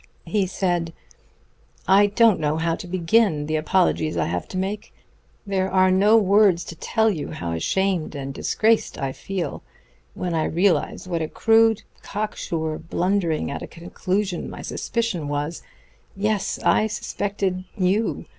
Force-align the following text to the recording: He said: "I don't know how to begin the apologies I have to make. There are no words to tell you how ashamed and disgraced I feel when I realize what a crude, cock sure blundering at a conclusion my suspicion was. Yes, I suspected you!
He 0.25 0.47
said: 0.47 0.93
"I 1.87 2.07
don't 2.07 2.39
know 2.39 2.57
how 2.57 2.73
to 2.73 2.87
begin 2.87 3.45
the 3.45 3.55
apologies 3.55 4.17
I 4.17 4.25
have 4.25 4.47
to 4.47 4.57
make. 4.57 4.91
There 5.45 5.69
are 5.69 5.91
no 5.91 6.17
words 6.17 6.63
to 6.63 6.75
tell 6.75 7.11
you 7.11 7.29
how 7.33 7.51
ashamed 7.51 8.15
and 8.15 8.33
disgraced 8.33 8.97
I 8.97 9.11
feel 9.11 9.61
when 10.15 10.33
I 10.33 10.45
realize 10.45 11.07
what 11.07 11.21
a 11.21 11.27
crude, 11.27 11.83
cock 12.01 12.35
sure 12.35 12.79
blundering 12.79 13.51
at 13.51 13.61
a 13.61 13.67
conclusion 13.67 14.49
my 14.49 14.63
suspicion 14.63 15.27
was. 15.27 15.61
Yes, 16.15 16.57
I 16.65 16.87
suspected 16.87 17.63
you! 17.77 18.25